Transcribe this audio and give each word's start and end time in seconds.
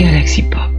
Galaxy 0.00 0.42
Pop. 0.44 0.70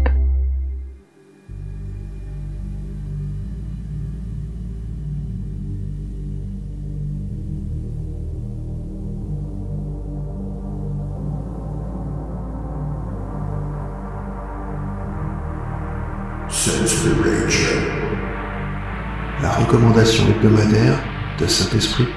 La 19.43 19.51
recommandation 19.51 20.23
hebdomadaire 20.29 20.97
de 21.37 21.45
Saint-Esprit. 21.45 22.07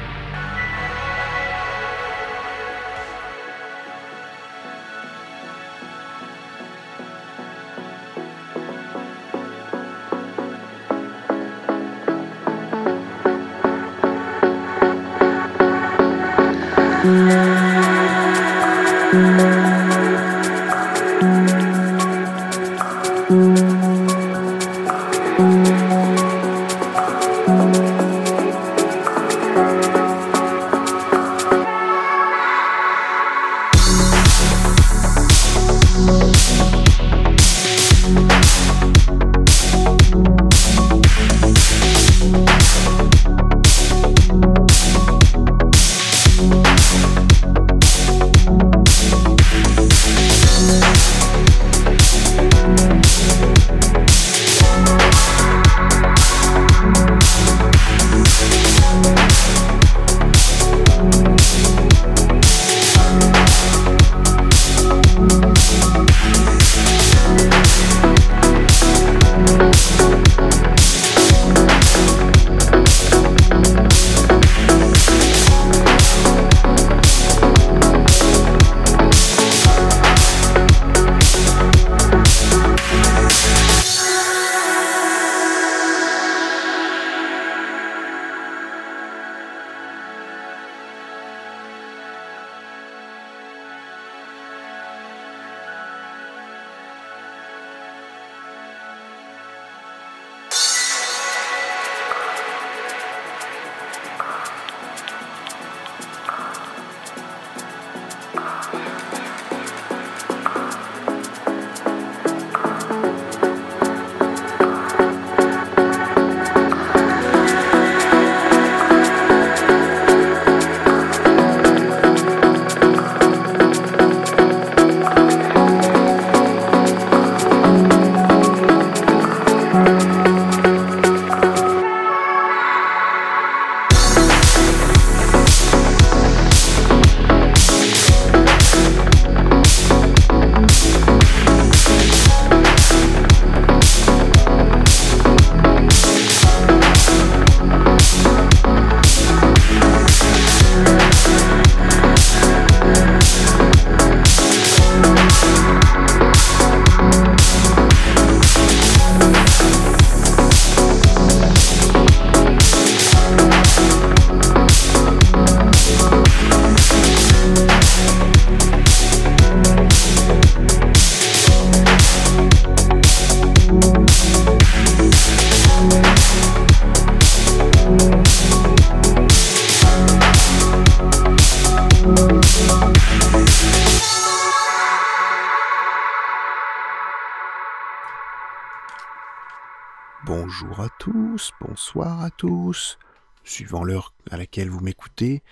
Bonsoir 191.67 192.23
à 192.23 192.31
tous, 192.31 192.99
suivant 193.43 193.85
l'heure 193.85 194.15
à 194.31 194.37
laquelle 194.37 194.69
vous 194.69 194.81
m'écoutez. 194.81 195.43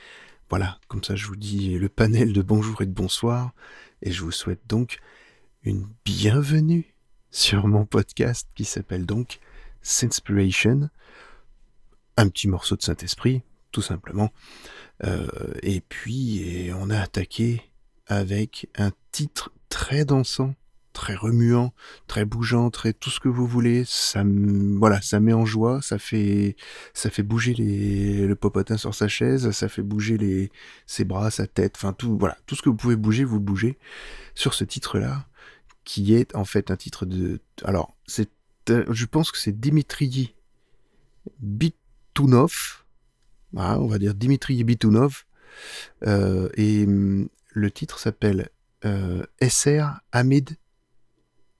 Voilà, 0.50 0.78
comme 0.88 1.02
ça 1.02 1.16
je 1.16 1.26
vous 1.26 1.36
dis 1.36 1.78
le 1.78 1.88
panel 1.88 2.32
de 2.32 2.42
bonjour 2.42 2.82
et 2.82 2.86
de 2.86 2.92
bonsoir, 2.92 3.52
et 4.02 4.12
je 4.12 4.22
vous 4.22 4.30
souhaite 4.30 4.60
donc 4.66 4.98
une 5.62 5.86
bienvenue 6.04 6.94
sur 7.30 7.66
mon 7.66 7.86
podcast 7.86 8.48
qui 8.54 8.64
s'appelle 8.64 9.06
donc 9.06 9.40
Sinspiration, 9.80 10.90
un 12.16 12.28
petit 12.28 12.48
morceau 12.48 12.76
de 12.76 12.82
Saint-Esprit, 12.82 13.42
tout 13.70 13.82
simplement. 13.82 14.30
Euh, 15.04 15.26
et 15.62 15.80
puis, 15.80 16.70
on 16.76 16.90
a 16.90 16.98
attaqué 16.98 17.62
avec 18.06 18.68
un 18.76 18.90
titre 19.12 19.50
très 19.70 20.04
dansant 20.04 20.54
très 20.92 21.14
remuant, 21.14 21.72
très 22.06 22.24
bougeant, 22.24 22.70
très 22.70 22.92
tout 22.92 23.10
ce 23.10 23.20
que 23.20 23.28
vous 23.28 23.46
voulez. 23.46 23.84
Ça, 23.86 24.22
voilà, 24.24 25.00
ça 25.02 25.20
met 25.20 25.32
en 25.32 25.44
joie, 25.44 25.80
ça 25.82 25.98
fait, 25.98 26.56
ça 26.94 27.10
fait 27.10 27.22
bouger 27.22 27.54
le 27.54 28.34
popotin 28.34 28.76
sur 28.76 28.94
sa 28.94 29.08
chaise, 29.08 29.50
ça 29.50 29.68
fait 29.68 29.82
bouger 29.82 30.50
ses 30.86 31.04
bras, 31.04 31.30
sa 31.30 31.46
tête, 31.46 31.74
enfin 31.76 31.92
tout, 31.92 32.16
voilà, 32.18 32.36
tout 32.46 32.54
ce 32.54 32.62
que 32.62 32.68
vous 32.68 32.76
pouvez 32.76 32.96
bouger, 32.96 33.24
vous 33.24 33.40
bougez 33.40 33.78
sur 34.34 34.54
ce 34.54 34.64
titre-là, 34.64 35.26
qui 35.84 36.14
est 36.14 36.34
en 36.34 36.44
fait 36.44 36.70
un 36.70 36.76
titre 36.76 37.06
de, 37.06 37.40
alors 37.64 37.94
euh, 38.70 38.84
je 38.90 39.06
pense 39.06 39.32
que 39.32 39.38
c'est 39.38 39.58
Dimitri 39.58 40.34
Bitunov, 41.40 42.84
on 43.54 43.86
va 43.86 43.98
dire 43.98 44.14
Dimitri 44.14 44.62
Bitunov, 44.64 45.24
euh, 46.06 46.48
et 46.54 46.84
hum, 46.84 47.28
le 47.50 47.70
titre 47.70 47.98
s'appelle 47.98 48.48
euh, 48.84 49.24
SR 49.40 50.00
Hamid 50.12 50.56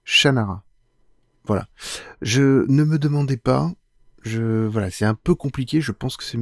Shannara. 0.03 0.63
Voilà. 1.45 1.67
Je 2.21 2.65
ne 2.69 2.83
me 2.83 2.97
demandais 2.97 3.37
pas. 3.37 3.71
Je 4.21 4.65
voilà, 4.67 4.89
c'est 4.89 5.05
un 5.05 5.15
peu 5.15 5.35
compliqué. 5.35 5.81
Je 5.81 5.91
pense 5.91 6.17
que 6.17 6.23
c'est 6.23 6.39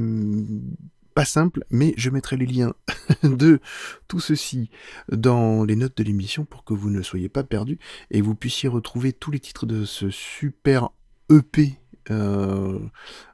pas 1.14 1.24
simple, 1.24 1.64
mais 1.70 1.94
je 1.96 2.10
mettrai 2.10 2.36
les 2.36 2.46
liens 2.46 2.74
de 3.22 3.60
tout 4.08 4.20
ceci 4.20 4.70
dans 5.10 5.64
les 5.64 5.76
notes 5.76 5.96
de 5.96 6.04
l'émission 6.04 6.44
pour 6.44 6.64
que 6.64 6.74
vous 6.74 6.90
ne 6.90 7.02
soyez 7.02 7.28
pas 7.28 7.44
perdus 7.44 7.78
et 8.10 8.20
vous 8.20 8.34
puissiez 8.34 8.68
retrouver 8.68 9.12
tous 9.12 9.30
les 9.30 9.40
titres 9.40 9.66
de 9.66 9.84
ce 9.84 10.10
super 10.10 10.90
EP 11.30 11.78
euh, 12.10 12.78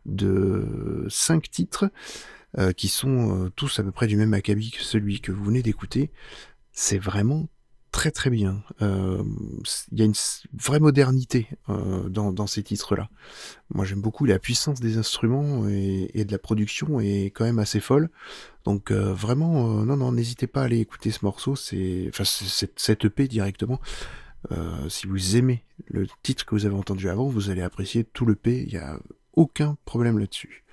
de 0.07 1.07
5 1.09 1.51
titres 1.51 1.91
euh, 2.59 2.73
qui 2.73 2.89
sont 2.89 3.47
euh, 3.47 3.51
tous 3.51 3.79
à 3.79 3.83
peu 3.83 3.93
près 3.93 4.07
du 4.07 4.17
même 4.17 4.35
acabit 4.35 4.71
que 4.71 4.83
celui 4.83 5.21
que 5.21 5.33
vous 5.33 5.45
venez 5.45 5.63
d'écouter. 5.63 6.11
C'est 6.73 6.99
vraiment 6.99 7.49
très 7.91 8.11
très 8.11 8.31
bien. 8.31 8.63
Euh, 8.83 9.23
il 9.93 9.99
y 9.99 10.03
a 10.03 10.05
une 10.05 10.15
vraie 10.55 10.81
modernité 10.81 11.49
euh, 11.69 12.09
dans, 12.09 12.47
ces 12.47 12.63
titres-là. 12.63 13.09
Moi 13.75 13.85
j'aime 13.85 14.01
beaucoup 14.01 14.25
la 14.25 14.39
puissance 14.39 14.81
des 14.81 14.99
instruments 14.99 15.69
et, 15.69 16.25
de 16.25 16.33
la 16.33 16.39
production 16.39 17.01
est 17.01 17.27
quand 17.27 17.45
même 17.45 17.59
assez 17.59 17.81
folle. 17.81 18.11
Donc 18.65 18.91
euh, 18.91 19.13
vraiment, 19.13 19.85
non 19.85 19.97
non, 19.97 20.13
n'hésitez 20.13 20.47
pas 20.47 20.63
à 20.63 20.65
aller 20.65 20.79
écouter 20.79 21.11
ce 21.11 21.25
morceau, 21.25 21.57
c'est 21.57 22.11
cette 22.77 23.05
EP 23.05 23.29
directement. 23.29 23.81
si 24.89 25.07
vous 25.07 25.37
aimez 25.37 25.65
le 25.87 26.07
titre 26.23 26.45
que 26.45 26.55
vous 26.55 26.67
avez 26.67 26.77
entendu 26.77 27.09
avant, 27.09 27.29
vous 27.29 27.51
allez 27.51 27.63
apprécier 27.63 28.05
tout 28.05 28.27
le 28.27 28.35
P, 28.35 28.65
il 28.67 28.73
n'y 28.73 28.79
a 28.79 28.99
aucun 29.35 29.77
problème 29.85 30.19
là-dessus. 30.19 30.65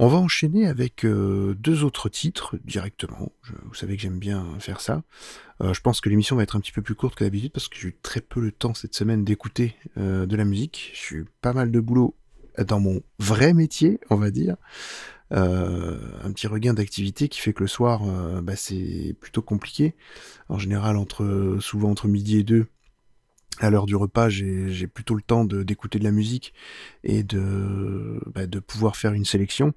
On 0.00 0.06
va 0.06 0.18
enchaîner 0.18 0.68
avec 0.68 1.04
euh, 1.04 1.56
deux 1.58 1.82
autres 1.82 2.08
titres 2.08 2.56
directement. 2.64 3.32
vous 3.64 3.74
savez 3.74 3.96
que 3.96 4.02
j'aime 4.02 4.20
bien 4.20 4.46
faire 4.60 4.80
ça. 4.80 5.02
Euh, 5.60 5.74
je 5.74 5.80
pense 5.80 6.00
que 6.00 6.08
l'émission 6.08 6.36
va 6.36 6.44
être 6.44 6.54
un 6.54 6.60
petit 6.60 6.70
peu 6.70 6.82
plus 6.82 6.94
courte 6.94 7.16
que 7.16 7.24
d'habitude 7.24 7.50
parce 7.50 7.66
que 7.66 7.76
j'ai 7.76 7.88
eu 7.88 7.96
très 8.00 8.20
peu 8.20 8.40
le 8.40 8.52
temps 8.52 8.74
cette 8.74 8.94
semaine 8.94 9.24
d'écouter 9.24 9.74
euh, 9.96 10.24
de 10.24 10.36
la 10.36 10.44
musique. 10.44 10.92
J'ai 10.94 11.16
eu 11.16 11.26
pas 11.40 11.52
mal 11.52 11.72
de 11.72 11.80
boulot 11.80 12.14
dans 12.64 12.78
mon 12.78 13.02
vrai 13.18 13.52
métier, 13.54 13.98
on 14.08 14.14
va 14.16 14.30
dire. 14.30 14.56
un 15.32 16.32
petit 16.32 16.46
regain 16.46 16.74
d'activité 16.74 17.28
qui 17.28 17.40
fait 17.40 17.52
que 17.52 17.64
le 17.64 17.68
soir, 17.68 18.02
bah, 18.42 18.56
c'est 18.56 19.16
plutôt 19.20 19.42
compliqué. 19.42 19.94
En 20.48 20.58
général, 20.58 20.96
souvent 21.60 21.90
entre 21.90 22.08
midi 22.08 22.38
et 22.38 22.44
deux, 22.44 22.66
à 23.60 23.70
l'heure 23.70 23.86
du 23.86 23.96
repas, 23.96 24.28
j'ai 24.28 24.86
plutôt 24.86 25.14
le 25.14 25.22
temps 25.22 25.44
d'écouter 25.44 25.98
de, 25.98 26.04
la 26.04 26.10
musique 26.10 26.54
et 27.04 27.22
de, 27.22 28.20
bah, 28.26 28.46
de 28.46 28.60
pouvoir 28.60 28.96
faire 28.96 29.12
une 29.12 29.24
sélection. 29.24 29.74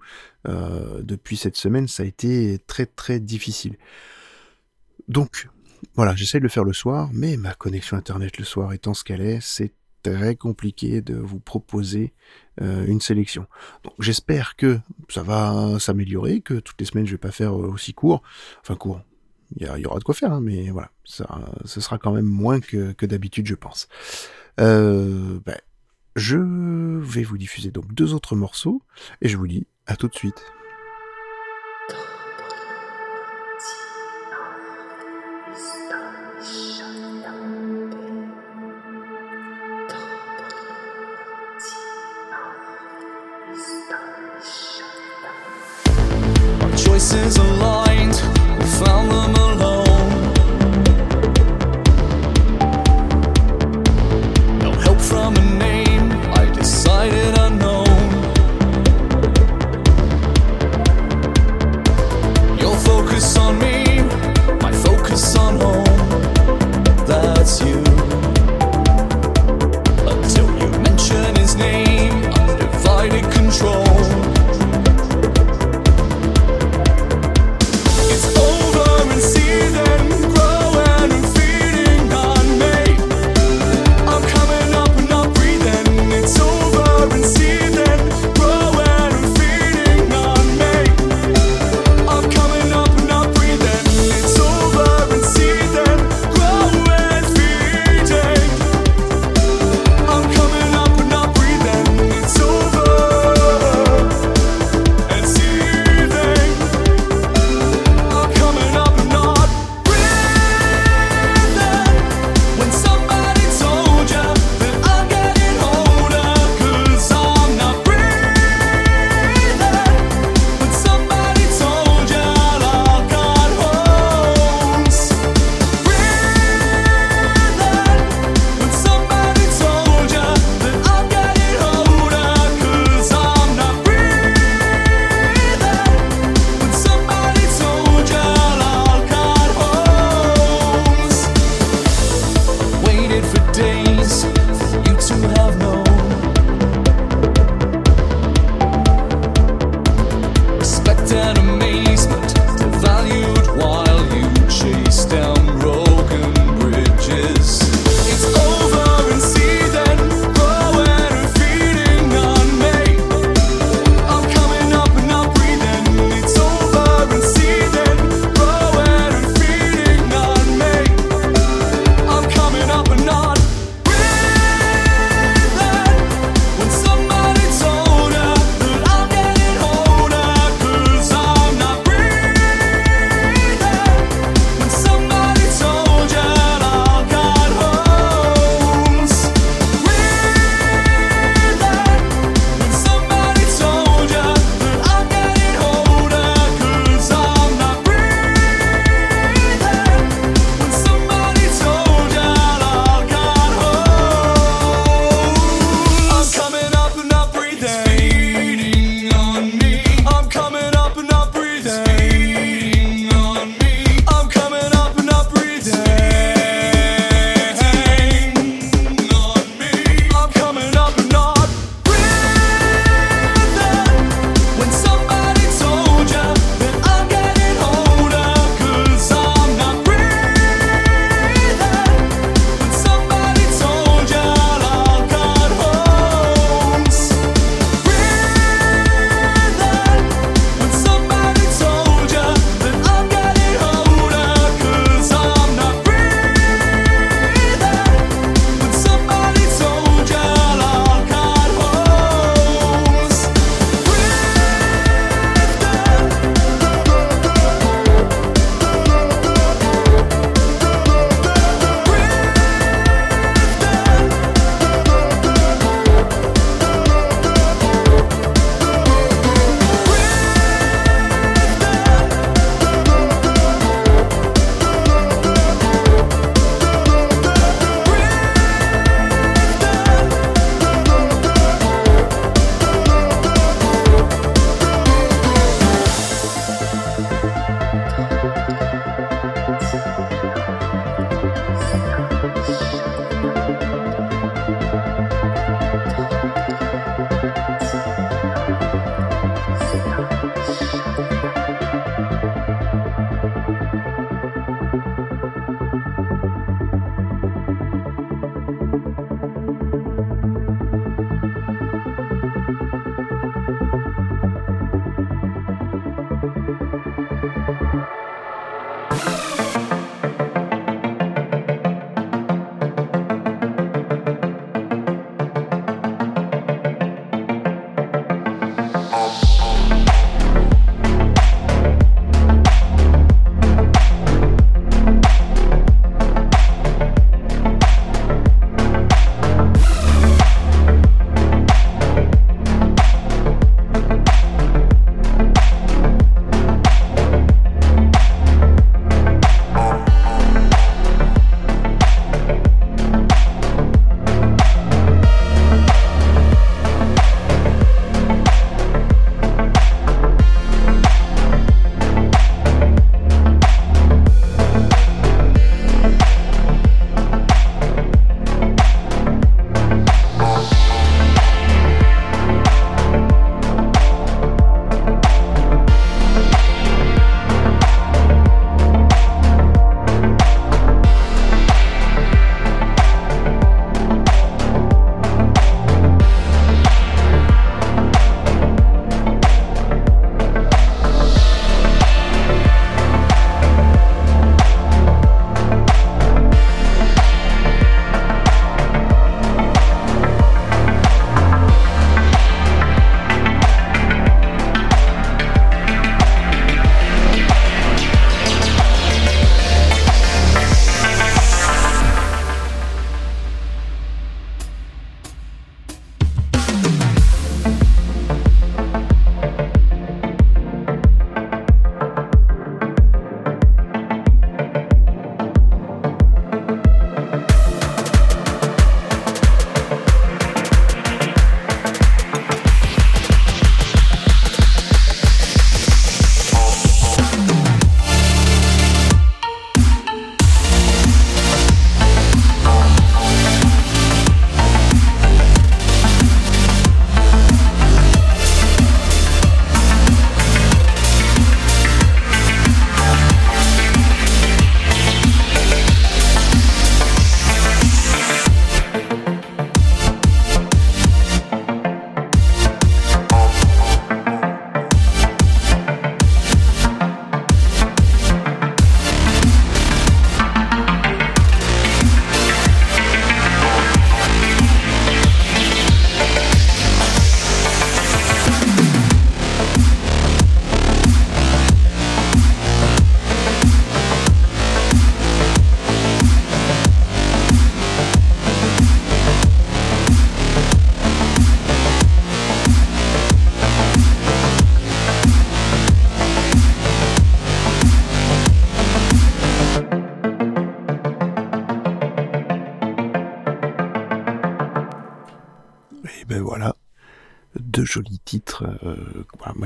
Euh, 0.48 1.02
depuis 1.04 1.38
cette 1.38 1.58
semaine, 1.58 1.88
ça 1.88 2.04
a 2.04 2.06
été 2.06 2.60
très 2.68 2.86
très 2.86 3.20
difficile. 3.20 3.78
Donc, 5.08 5.48
voilà, 5.96 6.16
j'essaie 6.16 6.38
de 6.40 6.44
le 6.44 6.50
faire 6.50 6.64
le 6.64 6.74
soir, 6.74 7.10
mais 7.14 7.38
ma 7.38 7.54
connexion 7.54 7.98
Internet 7.98 8.38
le 8.38 8.46
soir 8.46 8.74
étant 8.74 8.94
ce 8.94 9.04
qu'elle 9.04 9.22
est, 9.22 9.40
c'est 9.42 9.74
très 10.04 10.36
compliqué 10.36 11.02
de 11.02 11.16
vous 11.16 11.40
proposer 11.40 12.14
euh, 12.62 12.86
une 12.88 13.02
sélection. 13.02 13.46
Donc 13.84 13.94
j'espère 14.00 14.56
que 14.56 14.80
ça 15.10 15.24
va 15.24 15.78
s'améliorer, 15.80 16.42
que 16.42 16.56
toutes 16.56 16.80
les 16.80 16.86
semaines 16.86 17.06
je 17.06 17.12
vais 17.12 17.18
pas 17.18 17.32
faire 17.32 17.54
aussi 17.54 17.94
court, 17.94 18.22
enfin 18.62 18.76
court, 18.76 19.02
il 19.56 19.64
y, 19.64 19.86
aura 19.86 20.00
de 20.00 20.04
quoi 20.04 20.14
faire, 20.14 20.34
hein, 20.34 20.42
mais 20.42 20.70
voilà, 20.70 20.92
ça, 21.04 21.28
ce 21.66 21.82
sera 21.82 21.98
quand 21.98 22.12
même 22.12 22.26
moins 22.26 22.60
que, 22.60 23.06
d'habitude, 23.06 23.48
je 23.48 23.56
pense. 23.56 23.88
Euh, 24.60 25.40
ben, 25.46 25.58
je 26.16 26.38
vais 26.38 27.24
vous 27.24 27.38
diffuser 27.38 27.72
donc 27.72 27.94
deux 27.94 28.14
autres 28.14 28.36
morceaux, 28.36 28.82
et 29.22 29.30
je 29.30 29.38
vous 29.38 29.48
dis 29.48 29.68
à 29.88 29.96
tout 29.96 30.08
de 30.08 30.16
suite. 30.16 30.44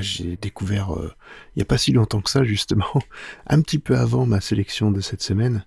J'ai 0.05 0.37
découvert 0.37 0.95
il 0.99 1.57
n'y 1.57 1.61
a 1.61 1.65
pas 1.65 1.77
si 1.77 1.91
longtemps 1.91 2.21
que 2.21 2.29
ça, 2.29 2.43
justement, 2.43 3.01
un 3.47 3.61
petit 3.61 3.79
peu 3.79 3.97
avant 3.97 4.25
ma 4.25 4.41
sélection 4.41 4.91
de 4.91 5.01
cette 5.01 5.21
semaine. 5.21 5.65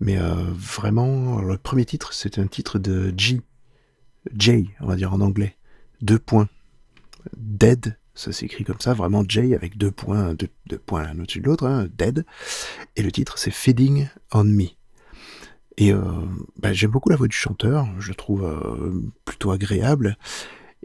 Mais 0.00 0.16
vraiment, 0.52 1.40
le 1.40 1.58
premier 1.58 1.84
titre, 1.84 2.12
c'est 2.12 2.38
un 2.38 2.46
titre 2.46 2.78
de 2.78 3.12
G. 3.16 3.40
J, 4.36 4.70
on 4.80 4.86
va 4.86 4.96
dire 4.96 5.12
en 5.12 5.20
anglais. 5.20 5.56
Deux 6.00 6.18
points. 6.18 6.48
Dead, 7.36 7.98
ça 8.18 8.32
s'écrit 8.32 8.64
comme 8.64 8.80
ça, 8.80 8.94
vraiment 8.94 9.24
J 9.26 9.54
avec 9.54 9.78
deux 9.78 9.90
points, 9.90 10.34
deux, 10.34 10.78
points 10.78 11.04
l'un 11.04 11.18
au-dessus 11.20 11.40
de 11.40 11.46
l'autre, 11.46 11.66
hein, 11.66 11.88
Dead. 11.96 12.24
Et 12.96 13.02
le 13.02 13.12
titre, 13.12 13.38
c'est 13.38 13.52
Feeding 13.52 14.08
on 14.32 14.44
Me. 14.44 14.66
Et 15.76 15.92
euh, 15.92 16.02
bah, 16.56 16.72
j'aime 16.72 16.90
beaucoup 16.90 17.10
la 17.10 17.16
voix 17.16 17.28
du 17.28 17.36
chanteur, 17.36 17.86
je 18.00 18.08
le 18.08 18.16
trouve 18.16 18.44
euh, 18.44 19.00
plutôt 19.24 19.52
agréable. 19.52 20.16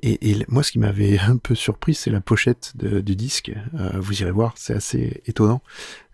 Et, 0.05 0.38
moi, 0.50 0.63
ce 0.63 0.74
qui 0.74 0.79
m'avait 0.79 1.17
un 1.17 1.38
peu 1.38 1.55
surpris, 1.55 1.93
c'est 1.93 2.12
la 2.12 2.19
pochette 2.19 2.74
du 2.75 3.15
disque. 3.15 3.53
Euh, 3.74 3.91
vous 3.95 4.22
irez 4.22 4.31
voir, 4.31 4.53
c'est 4.57 4.74
assez 4.74 5.22
étonnant. 5.25 5.62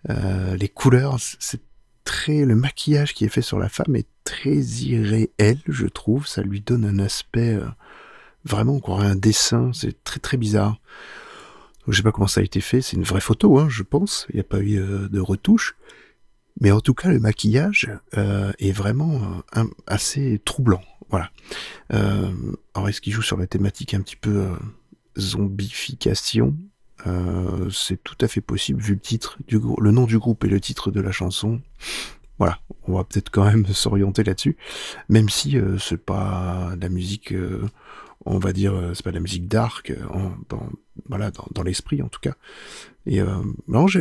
les 0.08 0.68
couleurs, 0.68 1.16
c'est 1.18 1.60
très 2.04 2.44
le 2.44 2.54
maquillage 2.54 3.14
qui 3.14 3.24
est 3.24 3.28
fait 3.28 3.42
sur 3.42 3.58
la 3.58 3.68
femme 3.68 3.96
est 3.96 4.06
très 4.24 4.56
irréel, 4.56 5.58
je 5.66 5.86
trouve. 5.86 6.26
Ça 6.28 6.42
lui 6.42 6.60
donne 6.60 6.84
un 6.84 6.98
aspect 7.00 7.58
vraiment, 8.44 8.74
on 8.74 8.80
croirait 8.80 9.08
un 9.08 9.16
dessin. 9.16 9.72
C'est 9.74 10.04
très 10.04 10.20
très 10.20 10.36
bizarre. 10.36 10.78
Je 11.88 11.96
sais 11.96 12.02
pas 12.04 12.12
comment 12.12 12.28
ça 12.28 12.40
a 12.42 12.44
été 12.44 12.60
fait. 12.60 12.82
C'est 12.82 12.96
une 12.96 13.02
vraie 13.02 13.20
photo, 13.20 13.58
hein, 13.58 13.68
je 13.68 13.82
pense. 13.82 14.26
Il 14.30 14.36
n'y 14.36 14.40
a 14.40 14.44
pas 14.44 14.60
eu 14.60 14.76
de 14.76 15.20
retouche. 15.20 15.74
Mais 16.60 16.70
en 16.70 16.80
tout 16.80 16.94
cas, 16.94 17.08
le 17.08 17.18
maquillage 17.18 17.90
euh, 18.16 18.52
est 18.58 18.72
vraiment 18.72 19.42
euh, 19.56 19.64
assez 19.86 20.40
troublant. 20.44 20.82
Voilà. 21.10 21.30
Euh, 21.92 22.30
alors, 22.74 22.88
est-ce 22.88 23.00
qu'il 23.00 23.12
joue 23.12 23.22
sur 23.22 23.36
la 23.36 23.46
thématique 23.46 23.94
un 23.94 24.00
petit 24.00 24.16
peu 24.16 24.48
zombification? 25.18 26.56
C'est 27.70 28.02
tout 28.04 28.16
à 28.20 28.28
fait 28.28 28.42
possible 28.42 28.82
vu 28.82 28.94
le 28.94 29.00
titre, 29.00 29.38
du 29.48 29.58
le 29.78 29.90
nom 29.90 30.04
du 30.04 30.18
groupe 30.18 30.44
et 30.44 30.48
le 30.48 30.60
titre 30.60 30.90
de 30.90 31.00
la 31.00 31.12
chanson. 31.12 31.60
Voilà, 32.38 32.60
on 32.86 32.94
va 32.94 33.04
peut-être 33.04 33.30
quand 33.30 33.44
même 33.44 33.66
s'orienter 33.72 34.22
là-dessus, 34.22 34.56
même 35.08 35.28
si 35.28 35.56
c'est 35.78 36.04
pas 36.04 36.74
la 36.78 36.88
musique 36.88 37.32
on 38.26 38.38
va 38.38 38.52
dire, 38.52 38.74
euh, 38.74 38.94
c'est 38.94 39.04
pas 39.04 39.12
la 39.12 39.20
musique 39.20 39.48
dark, 39.48 39.90
euh, 39.90 40.28
dans, 40.48 40.68
voilà, 41.08 41.30
dans, 41.30 41.62
l'esprit 41.62 42.02
en 42.02 42.08
tout 42.08 42.20
cas. 42.20 42.34
Et 43.06 43.20
euh, 43.20 43.42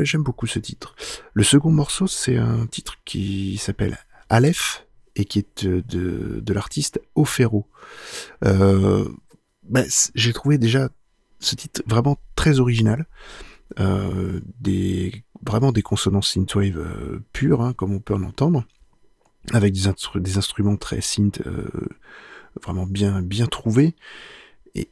j'aime 0.04 0.24
beaucoup 0.24 0.48
ce 0.48 0.60
titre. 0.60 0.96
Le 1.34 1.44
second 1.44 1.72
morceau, 1.72 2.08
c'est 2.08 2.38
un 2.38 2.66
titre 2.68 2.96
qui 3.06 3.58
s'appelle 3.58 3.98
Aleph 4.30 4.86
et 5.20 5.26
qui 5.26 5.40
est 5.40 5.66
de, 5.66 5.82
de, 6.40 6.54
l'artiste 6.54 7.02
Ofero. 7.16 7.68
Euh, 8.46 9.08
ben, 9.64 9.86
J'ai 10.16 10.34
trouvé 10.34 10.58
déjà 10.58 10.90
ce 11.40 11.56
titre 11.56 11.82
vraiment 11.86 12.18
très 12.36 12.60
original. 12.60 13.06
Euh, 13.80 14.40
des, 14.60 15.24
vraiment 15.46 15.72
des 15.72 15.84
consonances 15.84 16.32
synthwave 16.32 16.78
euh, 16.78 17.20
pures, 17.34 17.62
hein, 17.62 17.74
comme 17.74 17.94
on 17.94 18.00
peut 18.00 18.16
en 18.16 18.24
entendre, 18.24 18.66
avec 19.52 19.74
des, 19.74 20.38
instruments 20.38 20.78
très 20.78 21.02
synth 21.02 21.42
vraiment 22.64 22.88
bien, 22.88 23.22
bien 23.22 23.46
trouvé. 23.46 23.96
Et 24.74 24.88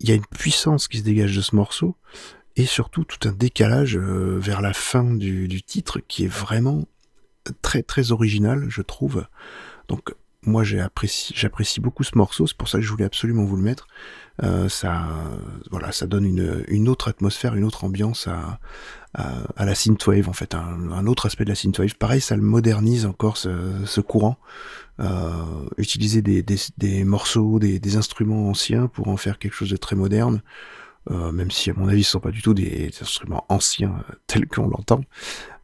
il 0.00 0.08
y 0.08 0.12
a 0.12 0.14
une 0.14 0.26
puissance 0.26 0.86
qui 0.86 0.98
se 0.98 1.02
dégage 1.02 1.34
de 1.34 1.40
ce 1.40 1.56
morceau, 1.56 1.96
et 2.56 2.66
surtout 2.66 3.04
tout 3.04 3.28
un 3.28 3.32
décalage 3.32 3.96
euh, 3.96 4.38
vers 4.38 4.60
la 4.60 4.72
fin 4.72 5.14
du, 5.14 5.48
du, 5.48 5.62
titre 5.62 6.00
qui 6.00 6.24
est 6.24 6.32
vraiment 6.32 6.86
très 7.62 7.82
très 7.82 8.12
original, 8.12 8.66
je 8.68 8.82
trouve. 8.82 9.26
Donc 9.88 10.14
moi 10.44 10.64
j'apprécie 10.64 11.80
beaucoup 11.80 12.02
ce 12.02 12.18
morceau, 12.18 12.46
c'est 12.46 12.56
pour 12.56 12.68
ça 12.68 12.78
que 12.78 12.84
je 12.84 12.90
voulais 12.90 13.04
absolument 13.04 13.44
vous 13.44 13.56
le 13.56 13.62
mettre. 13.62 13.86
Euh, 14.42 14.68
ça, 14.68 15.06
voilà, 15.70 15.92
ça 15.92 16.06
donne 16.06 16.24
une, 16.24 16.64
une, 16.68 16.88
autre 16.88 17.08
atmosphère, 17.08 17.54
une 17.54 17.64
autre 17.64 17.84
ambiance 17.84 18.26
à, 18.26 18.58
à, 19.14 19.64
la 19.64 19.74
synthwave 19.74 20.28
en 20.28 20.32
fait, 20.32 20.54
un, 20.54 20.90
un, 20.90 21.06
autre 21.06 21.26
aspect 21.26 21.44
de 21.44 21.50
la 21.50 21.54
synthwave. 21.54 21.94
Pareil, 21.96 22.20
ça 22.20 22.34
le 22.34 22.42
modernise 22.42 23.06
encore 23.06 23.36
ce, 23.36 23.70
ce 23.84 24.00
courant. 24.00 24.38
Euh, 25.00 25.68
utiliser 25.78 26.22
des, 26.22 26.42
des, 26.42 26.56
des 26.76 27.04
morceaux, 27.04 27.58
des, 27.58 27.78
des, 27.78 27.96
instruments 27.96 28.48
anciens 28.48 28.88
pour 28.88 29.08
en 29.08 29.16
faire 29.16 29.38
quelque 29.38 29.54
chose 29.54 29.70
de 29.70 29.76
très 29.76 29.96
moderne. 29.96 30.42
Euh, 31.10 31.32
même 31.32 31.50
si 31.50 31.70
à 31.70 31.74
mon 31.74 31.88
avis 31.88 32.04
ce 32.04 32.12
sont 32.12 32.20
pas 32.20 32.30
du 32.30 32.42
tout 32.42 32.54
des, 32.54 32.90
instruments 33.00 33.44
anciens 33.48 34.04
euh, 34.08 34.14
tels 34.28 34.46
qu'on 34.46 34.68
l'entend, 34.68 35.00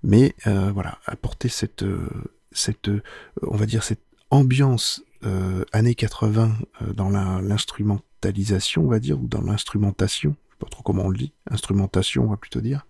mais 0.02 0.34
euh, 0.46 0.70
voilà, 0.72 0.98
apporter 1.06 1.48
cette, 1.48 1.84
cette, 2.52 2.90
on 3.42 3.56
va 3.56 3.66
dire 3.66 3.82
cette 3.82 4.02
ambiance 4.30 5.02
euh, 5.24 5.64
années 5.72 5.94
80 5.94 6.52
euh, 6.82 6.92
dans 6.92 7.10
l'instrumentalisation, 7.10 8.84
on 8.84 8.88
va 8.88 9.00
dire, 9.00 9.20
ou 9.20 9.26
dans 9.26 9.40
l'instrumentation, 9.40 10.36
je 10.48 10.54
sais 10.54 10.58
pas 10.60 10.68
trop 10.70 10.82
comment 10.82 11.06
on 11.06 11.08
le 11.08 11.18
dit, 11.18 11.32
instrumentation, 11.50 12.24
on 12.24 12.30
va 12.30 12.36
plutôt 12.36 12.60
dire, 12.60 12.86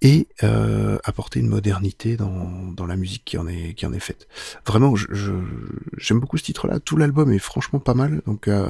et 0.00 0.28
euh, 0.44 0.98
apporter 1.04 1.40
une 1.40 1.48
modernité 1.48 2.16
dans, 2.16 2.72
dans 2.72 2.86
la 2.86 2.96
musique 2.96 3.24
qui 3.24 3.36
en 3.36 3.48
est 3.48 3.74
qui 3.74 3.84
en 3.84 3.92
est 3.92 4.00
faite. 4.00 4.28
Vraiment, 4.64 4.94
j'aime 4.96 6.20
beaucoup 6.20 6.36
ce 6.36 6.44
titre-là. 6.44 6.78
Tout 6.78 6.96
l'album 6.96 7.32
est 7.32 7.40
franchement 7.40 7.80
pas 7.80 7.94
mal, 7.94 8.22
donc 8.26 8.46
euh, 8.46 8.68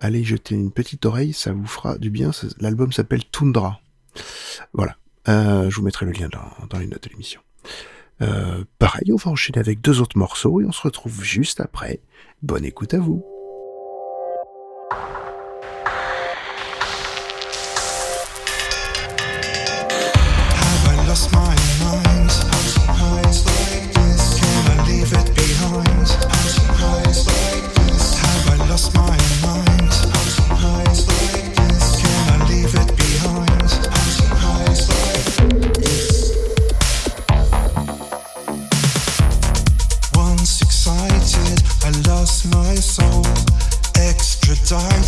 allez 0.00 0.22
jeter 0.22 0.54
une 0.54 0.70
petite 0.70 1.06
oreille, 1.06 1.32
ça 1.32 1.52
vous 1.52 1.66
fera 1.66 1.96
du 1.96 2.10
bien. 2.10 2.30
L'album 2.58 2.92
s'appelle 2.92 3.24
Tundra. 3.24 3.80
Voilà. 4.74 4.96
Euh, 5.28 5.70
je 5.70 5.76
vous 5.76 5.82
mettrai 5.82 6.06
le 6.06 6.12
lien 6.12 6.28
dans, 6.28 6.78
les 6.78 6.86
notes 6.86 7.04
de 7.04 7.10
l'émission. 7.10 7.40
Euh, 8.22 8.64
pareil, 8.78 9.12
on 9.12 9.16
va 9.16 9.30
enchaîner 9.30 9.58
avec 9.58 9.80
deux 9.80 10.00
autres 10.00 10.18
morceaux 10.18 10.60
et 10.60 10.64
on 10.64 10.72
se 10.72 10.82
retrouve 10.82 11.22
juste 11.22 11.60
après. 11.60 12.00
Bonne 12.42 12.64
écoute 12.64 12.94
à 12.94 12.98
vous. 12.98 13.24
dark 44.70 44.99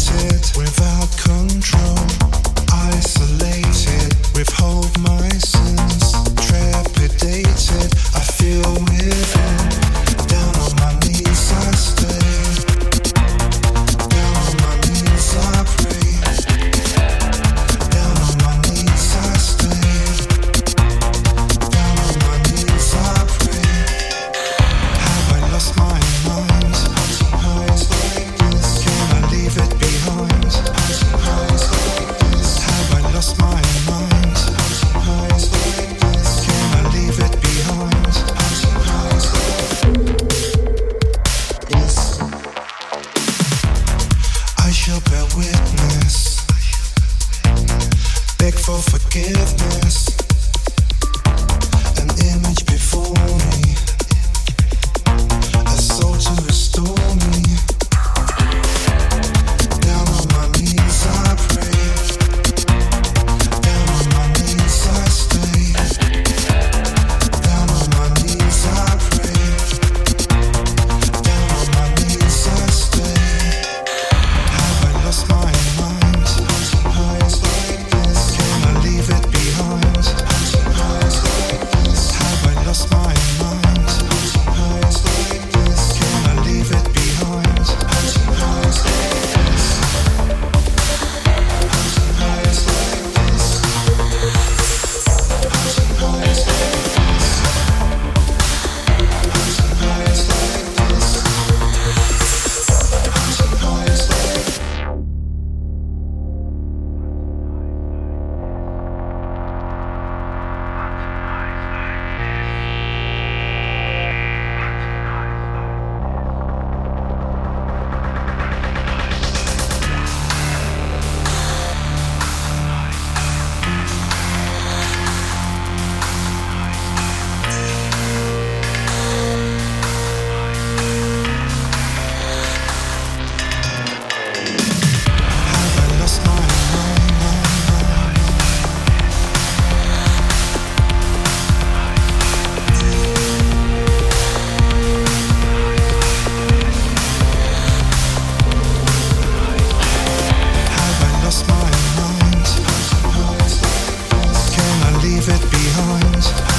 behind 155.52 156.51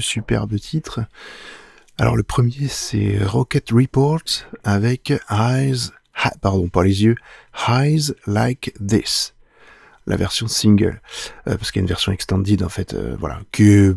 superbe 0.00 0.58
titre. 0.58 1.00
Alors 1.98 2.16
le 2.16 2.22
premier 2.22 2.68
c'est 2.68 3.18
Rocket 3.22 3.70
Report 3.70 4.22
avec 4.64 5.12
Eyes, 5.30 5.90
pardon 6.40 6.68
pas 6.68 6.82
les 6.82 7.04
yeux, 7.04 7.16
Eyes 7.68 8.12
Like 8.26 8.72
This, 8.84 9.34
la 10.06 10.16
version 10.16 10.48
single, 10.48 11.02
euh, 11.46 11.56
parce 11.56 11.70
qu'il 11.70 11.80
y 11.80 11.82
a 11.82 11.84
une 11.84 11.88
version 11.88 12.12
extended 12.12 12.62
en 12.62 12.68
fait, 12.68 12.94
euh, 12.94 13.16
voilà, 13.18 13.40
qui 13.52 13.70
est, 13.70 13.94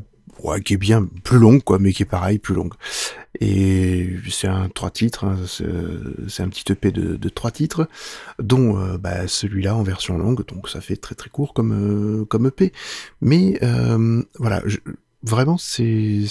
qui 0.65 0.73
est 0.73 0.77
bien 0.77 1.07
plus 1.23 1.37
longue 1.37 1.63
quoi, 1.63 1.79
mais 1.79 1.93
qui 1.93 2.03
est 2.03 2.07
pareil 2.07 2.39
plus 2.39 2.55
longue. 2.55 2.73
Et 3.39 4.09
c'est 4.29 4.47
un 4.47 4.67
trois 4.67 4.91
titres, 4.91 5.23
hein, 5.23 5.37
c'est 5.47 6.43
un 6.43 6.49
petit 6.49 6.71
EP 6.71 6.91
de, 6.91 7.29
trois 7.29 7.51
titres, 7.51 7.87
dont 8.39 8.77
euh, 8.77 8.97
bah, 8.97 9.27
celui-là 9.27 9.75
en 9.75 9.83
version 9.83 10.17
longue, 10.17 10.45
donc 10.45 10.69
ça 10.69 10.81
fait 10.81 10.97
très 10.97 11.15
très 11.15 11.29
court 11.29 11.53
comme 11.53 12.25
comme 12.29 12.47
EP. 12.47 12.73
Mais 13.21 13.59
voilà, 14.39 14.61
vraiment, 15.23 15.57
c'est. 15.57 16.23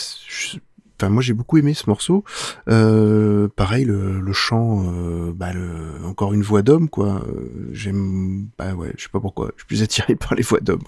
Enfin, 1.01 1.11
moi 1.11 1.21
j'ai 1.21 1.33
beaucoup 1.33 1.59
aimé 1.59 1.75
ce 1.75 1.91
morceau. 1.91 2.23
Euh, 2.69 3.49
pareil, 3.49 3.85
le, 3.85 4.21
le 4.21 4.33
chant, 4.33 4.85
euh, 4.87 5.33
bah, 5.35 5.53
le, 5.53 6.07
encore 6.07 6.33
une 6.33 6.43
voix 6.43 6.63
d'homme, 6.63 6.89
quoi. 6.89 7.25
Euh, 7.27 7.71
j'aime, 7.73 8.47
bah 8.57 8.75
ouais, 8.75 8.93
je 8.97 9.03
sais 9.03 9.09
pas 9.09 9.19
pourquoi. 9.19 9.51
Je 9.57 9.63
suis 9.63 9.67
plus 9.67 9.83
attiré 9.83 10.15
par 10.17 10.37
les 10.37 10.45
voix 10.45 10.61
d'hommes 10.61 10.85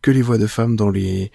que 0.00 0.10
les 0.10 0.22
voix 0.22 0.38
de 0.38 0.46
femmes 0.46 0.76
dans 0.76 0.88
les, 0.88 1.30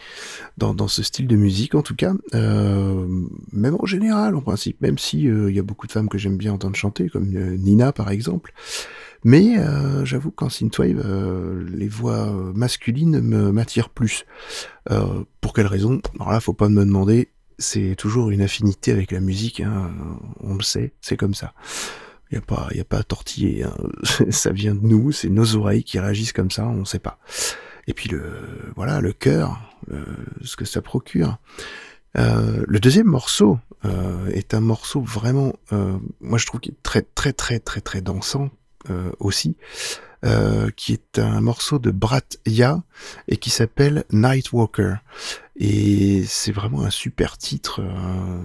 dans, 0.57 0.73
dans 0.73 0.87
ce 0.87 1.03
style 1.03 1.27
de 1.27 1.35
musique, 1.35 1.75
en 1.75 1.83
tout 1.83 1.95
cas. 1.95 2.13
Euh, 2.33 3.05
même 3.51 3.75
en 3.79 3.85
général, 3.85 4.35
en 4.35 4.41
principe, 4.41 4.81
même 4.81 4.97
si 4.97 5.25
il 5.25 5.51
y 5.51 5.59
a 5.59 5.63
beaucoup 5.63 5.85
de 5.85 5.91
femmes 5.91 6.09
que 6.09 6.17
j'aime 6.17 6.37
bien 6.37 6.53
entendre 6.53 6.75
chanter, 6.75 7.09
comme 7.09 7.27
Nina 7.27 7.91
par 7.93 8.09
exemple. 8.09 8.53
Mais 9.23 9.57
euh, 9.57 10.05
j'avoue 10.05 10.31
qu'en 10.31 10.49
synthwave, 10.49 11.01
euh, 11.03 11.65
les 11.69 11.87
voix 11.87 12.31
masculines 12.53 13.19
m'attirent 13.19 13.89
plus. 13.89 14.25
Euh, 14.91 15.23
pour 15.41 15.53
quelle 15.53 15.67
raison? 15.67 16.01
Alors 16.19 16.31
là, 16.31 16.39
faut 16.39 16.53
pas 16.53 16.69
me 16.69 16.85
demander. 16.85 17.29
C'est 17.57 17.95
toujours 17.97 18.29
une 18.29 18.41
affinité 18.41 18.91
avec 18.91 19.11
la 19.11 19.19
musique. 19.19 19.59
Hein, 19.59 19.91
on 20.39 20.55
le 20.55 20.63
sait, 20.63 20.93
c'est 21.01 21.17
comme 21.17 21.33
ça. 21.33 21.53
Il 22.31 22.37
n'y 22.37 22.43
a 22.43 22.45
pas, 22.45 22.69
y 22.73 22.79
a 22.79 22.85
pas 22.85 22.99
à 22.99 23.03
tortiller. 23.03 23.63
Hein. 23.63 23.75
ça 24.29 24.51
vient 24.51 24.75
de 24.75 24.85
nous, 24.85 25.11
c'est 25.11 25.29
nos 25.29 25.55
oreilles 25.55 25.83
qui 25.83 25.99
réagissent 25.99 26.33
comme 26.33 26.51
ça. 26.51 26.67
On 26.67 26.81
ne 26.81 26.85
sait 26.85 26.99
pas. 26.99 27.19
Et 27.87 27.93
puis 27.93 28.07
le, 28.07 28.21
voilà, 28.75 29.01
le 29.01 29.11
cœur, 29.11 29.59
ce 30.43 30.55
que 30.55 30.63
ça 30.63 30.81
procure. 30.81 31.39
Euh, 32.17 32.63
le 32.67 32.79
deuxième 32.79 33.07
morceau 33.07 33.59
euh, 33.85 34.27
est 34.29 34.53
un 34.53 34.59
morceau 34.61 35.01
vraiment, 35.01 35.53
euh, 35.71 35.97
moi 36.21 36.37
je 36.37 36.45
trouve 36.45 36.59
qu'il 36.59 36.73
est 36.73 36.83
très 36.83 37.01
très 37.01 37.33
très 37.33 37.59
très 37.59 37.81
très 37.81 38.01
dansant, 38.01 38.45
euh, 38.45 38.49
aussi, 39.19 39.55
euh, 40.25 40.69
qui 40.75 40.91
est 40.91 41.17
un 41.17 41.39
morceau 41.39 41.79
de 41.79 41.91
Brat 41.91 42.19
Ya 42.45 42.83
et 43.29 43.37
qui 43.37 43.49
s'appelle 43.49 44.03
Nightwalker. 44.11 44.95
Et 45.55 46.25
c'est 46.25 46.51
vraiment 46.51 46.83
un 46.83 46.89
super 46.89 47.37
titre 47.37 47.79
euh, 47.81 48.43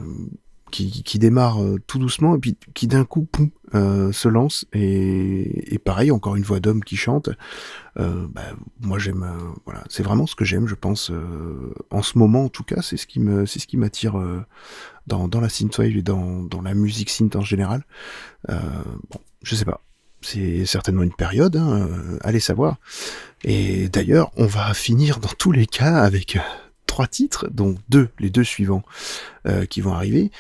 qui, 0.71 1.03
qui, 1.03 1.19
démarre 1.19 1.59
tout 1.89 1.99
doucement 1.99 2.37
et 2.37 2.39
puis 2.39 2.57
qui 2.75 2.87
d'un 2.87 3.05
coup 3.05 3.27
se 3.73 4.29
lance 4.29 4.67
et, 4.73 5.75
et, 5.75 5.79
pareil 5.81 6.13
encore 6.13 6.37
une 6.37 6.45
voix 6.45 6.61
d'homme 6.61 6.85
qui 6.85 6.97
chante. 6.97 7.31
Bah, 7.97 8.43
moi 8.81 9.01
j'aime 9.01 9.29
voilà 9.65 9.83
c'est 9.89 10.05
vraiment 10.05 10.27
ce 10.27 10.37
que 10.37 10.45
j'aime 10.45 10.69
je 10.69 10.75
pense 10.77 11.13
en 11.91 12.03
ce 12.03 12.19
moment 12.19 12.45
en 12.45 12.49
tout 12.49 12.65
cas 12.65 12.83
c'est 12.83 12.97
ce 12.97 13.07
qui 13.07 13.19
me 13.19 13.47
c'est 13.47 13.59
ce 13.59 13.67
qui 13.67 13.77
m'attire 13.77 14.15
dans, 15.07 15.27
dans 15.29 15.41
la 15.41 15.49
synthwave 15.49 15.97
et 15.97 16.03
dans, 16.03 16.43
dans 16.43 16.63
la 16.63 16.75
musique 16.75 17.11
synth 17.11 17.35
en 17.37 17.43
général. 17.43 17.85
bon 18.49 19.21
je 19.43 19.55
sais 19.55 19.65
pas 19.65 19.81
c'est 20.25 20.65
certainement 20.67 21.03
une 21.03 21.15
période, 21.15 21.57
hein, 21.57 21.89
euh, 21.89 22.19
allez 22.23 22.41
savoir. 22.41 22.79
Et 23.45 23.89
d'ailleurs, 23.89 24.31
on 24.37 24.47
va 24.47 24.73
finir 24.75 25.21
dans 25.21 25.29
tous 25.29 25.53
les 25.53 25.67
cas 25.67 25.97
avec 25.97 26.37
euh, 26.37 26.41
trois 26.87 27.07
titres, 27.07 27.49
donc 27.51 27.79
deux, 27.89 28.09
les 28.19 28.31
deux 28.31 28.45
suivants 28.45 28.83
euh, 29.47 29.67
qui 29.67 29.81
vont 29.81 29.93
arriver. 29.93 30.31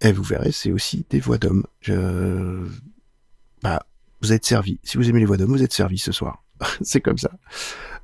Et 0.00 0.12
vous 0.12 0.22
verrez, 0.22 0.52
c'est 0.52 0.72
aussi 0.72 1.04
des 1.10 1.20
voix 1.20 1.38
d'hommes. 1.38 1.64
Bah, 3.62 3.86
vous 4.20 4.32
êtes 4.32 4.44
servi. 4.44 4.80
Si 4.82 4.96
vous 4.96 5.08
aimez 5.08 5.20
les 5.20 5.26
voix 5.26 5.36
d'hommes, 5.36 5.52
vous 5.52 5.62
êtes 5.62 5.72
servi 5.72 5.98
ce 5.98 6.12
soir. 6.12 6.42
c'est 6.82 7.00
comme 7.00 7.18
ça. 7.18 7.30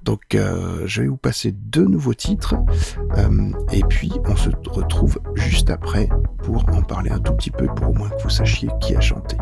Donc 0.02 0.34
euh, 0.34 0.82
je 0.86 1.02
vais 1.02 1.08
vous 1.08 1.16
passer 1.16 1.52
deux 1.52 1.84
nouveaux 1.84 2.14
titres 2.14 2.54
euh, 3.16 3.50
et 3.72 3.82
puis 3.84 4.12
on 4.26 4.36
se 4.36 4.50
retrouve 4.70 5.18
juste 5.34 5.70
après 5.70 6.08
pour 6.44 6.64
en 6.70 6.82
parler 6.82 7.10
un 7.10 7.18
tout 7.18 7.32
petit 7.34 7.50
peu 7.50 7.66
pour 7.66 7.90
au 7.90 7.94
moins 7.94 8.08
que 8.08 8.22
vous 8.22 8.30
sachiez 8.30 8.68
qui 8.80 8.96
a 8.96 9.00
chanté. 9.00 9.36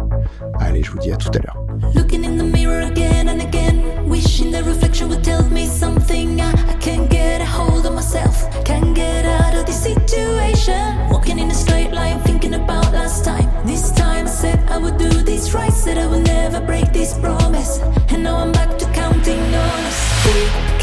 Allez, 0.59 0.83
je 0.83 0.91
vous 0.91 0.99
dis 0.99 1.13
à 1.13 1.17
tout 1.17 1.31
à 1.35 1.39
l'heure. 1.39 1.63
Looking 1.95 2.25
in 2.25 2.37
the 2.37 2.45
mirror 2.45 2.91
again 2.91 3.29
and 3.29 3.41
again, 3.41 4.09
wishing 4.09 4.51
the 4.51 4.63
reflection 4.65 5.09
would 5.09 5.23
tell 5.23 5.45
me 5.51 5.67
something. 5.67 6.41
I, 6.41 6.51
I 6.51 6.75
can't 6.81 7.09
get 7.11 7.41
a 7.41 7.47
hold 7.47 7.87
of 7.87 7.95
myself, 7.95 8.49
can't 8.65 8.95
get 8.95 9.25
out 9.25 9.55
of 9.55 9.67
this 9.67 9.83
situation. 9.83 11.11
Walking 11.11 11.39
in 11.39 11.51
a 11.51 11.55
straight 11.55 11.93
line, 11.93 12.19
thinking 12.21 12.55
about 12.55 12.87
these 15.37 15.53
rights, 15.53 15.85
said 15.85 15.99
I 15.99 16.07
will 16.07 16.21
never 16.21 16.61
break 16.61 16.93
this 16.93 17.19
promise. 17.19 17.79
And 18.09 18.23
now 18.23 18.37
I'm 18.37 18.53
back 18.53 18.79
to 18.79 18.87
counting 18.93 19.39
on 19.55 20.06
see 20.25 20.76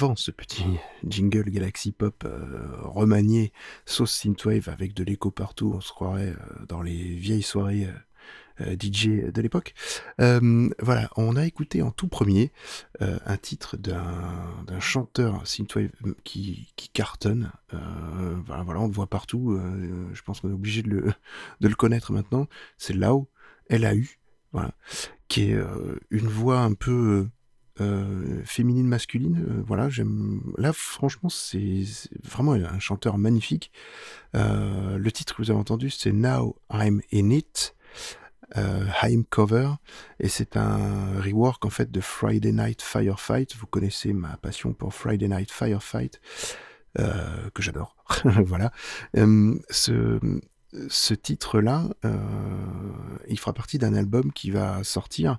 avant 0.00 0.14
ce 0.14 0.30
petit 0.30 0.64
jingle 1.04 1.50
Galaxy 1.50 1.90
Pop 1.90 2.22
euh, 2.24 2.68
remanié, 2.82 3.52
sauce 3.84 4.12
synthwave 4.12 4.68
avec 4.68 4.94
de 4.94 5.02
l'écho 5.02 5.32
partout, 5.32 5.72
on 5.74 5.80
se 5.80 5.90
croirait 5.90 6.28
euh, 6.28 6.66
dans 6.68 6.82
les 6.82 7.16
vieilles 7.16 7.42
soirées 7.42 7.88
euh, 8.60 8.76
DJ 8.80 9.32
de 9.32 9.42
l'époque. 9.42 9.74
Voilà, 10.18 11.10
on 11.16 11.34
a 11.34 11.46
écouté 11.46 11.82
en 11.82 11.90
tout 11.90 12.06
premier 12.06 12.52
un 13.00 13.36
titre 13.36 13.76
d'un 13.76 14.78
chanteur 14.78 15.44
synthwave 15.44 15.90
qui, 16.22 16.72
qui 16.76 16.90
cartonne. 16.90 17.50
Voilà, 17.72 18.62
voilà, 18.62 18.80
on 18.80 18.86
le 18.86 18.92
voit 18.92 19.08
partout. 19.08 19.60
je 20.12 20.22
pense 20.22 20.40
qu'on 20.40 20.50
est 20.50 20.54
obligé 20.54 20.82
de 20.82 20.90
le, 20.90 21.12
de 21.60 21.66
le 21.68 21.74
connaître 21.74 22.12
maintenant. 22.12 22.46
C'est 22.76 22.94
Lau, 22.94 23.28
L-A-U, 23.68 24.20
voilà, 24.52 24.70
qui 25.26 25.50
est 25.50 25.58
une 26.10 26.28
voix 26.28 26.60
un 26.60 26.74
peu 26.74 27.28
euh, 27.80 28.42
féminine 28.44 28.86
masculine. 28.86 29.44
euh, 29.48 29.62
voilà, 29.66 29.88
j'aime. 29.88 30.40
Là, 30.56 30.72
franchement, 30.72 31.28
c'est 31.28 31.82
vraiment 32.22 32.52
un 32.52 32.78
chanteur 32.78 33.18
magnifique. 33.18 33.70
Euh, 34.34 34.98
le 34.98 35.12
titre 35.12 35.36
que 35.36 35.42
vous 35.42 35.50
avez 35.50 35.60
entendu, 35.60 35.90
c'est 35.90 36.12
Now 36.12 36.56
I'm 36.72 37.00
in 37.12 37.30
It. 37.30 37.74
Euh, 38.56 38.86
I'm 39.02 39.24
Cover 39.26 39.72
et 40.20 40.28
c'est 40.28 40.56
un 40.56 41.20
rework 41.20 41.66
en 41.66 41.70
fait 41.70 41.90
de 41.90 42.00
Friday 42.00 42.52
Night 42.52 42.80
Firefight. 42.80 43.54
Vous 43.56 43.66
connaissez 43.66 44.14
ma 44.14 44.38
passion 44.38 44.72
pour 44.72 44.94
Friday 44.94 45.28
Night 45.28 45.50
Firefight 45.50 46.20
que 46.96 47.62
j'adore. 47.62 47.94
voilà. 48.24 48.72
Ce 50.88 51.14
titre-là, 51.14 51.84
euh, 52.04 52.16
il 53.28 53.38
fera 53.38 53.52
partie 53.52 53.78
d'un 53.78 53.94
album 53.94 54.32
qui 54.32 54.50
va 54.50 54.84
sortir, 54.84 55.38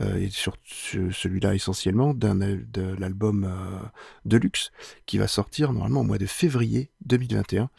euh, 0.00 0.16
et 0.16 0.28
sur 0.30 0.56
ce- 0.64 1.10
celui-là 1.10 1.54
essentiellement, 1.54 2.12
de 2.14 2.96
l'album 2.98 3.44
euh, 3.44 3.78
Deluxe, 4.24 4.70
qui 5.06 5.16
va 5.18 5.28
sortir 5.28 5.72
normalement 5.72 6.00
au 6.00 6.04
mois 6.04 6.18
de 6.18 6.26
février 6.26 6.90
2021. 7.06 7.70